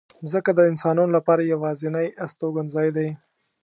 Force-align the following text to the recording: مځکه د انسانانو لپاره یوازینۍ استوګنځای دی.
مځکه 0.23 0.51
د 0.55 0.59
انسانانو 0.71 1.13
لپاره 1.17 1.49
یوازینۍ 1.53 2.07
استوګنځای 2.23 2.89
دی. 2.97 3.09